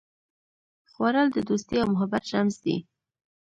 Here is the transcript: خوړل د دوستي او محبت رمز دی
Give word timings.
خوړل 0.91 1.27
د 1.33 1.37
دوستي 1.47 1.75
او 1.81 1.87
محبت 1.93 2.23
رمز 2.33 2.55
دی 2.63 2.77